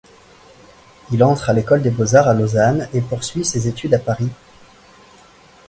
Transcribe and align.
Il 1.11 1.23
entre 1.23 1.51
à 1.51 1.53
l'école 1.53 1.83
des 1.83 1.91
beaux-Arts 1.91 2.27
à 2.27 2.33
Lausanne 2.33 2.89
et 2.91 3.01
poursuit 3.01 3.45
ses 3.45 3.67
études 3.67 3.93
à 3.93 3.99
Paris. 3.99 4.31